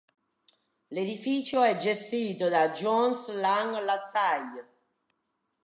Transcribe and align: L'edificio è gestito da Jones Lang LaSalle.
L'edificio 0.87 1.61
è 1.61 1.77
gestito 1.77 2.49
da 2.49 2.71
Jones 2.71 3.31
Lang 3.35 3.83
LaSalle. 3.83 4.67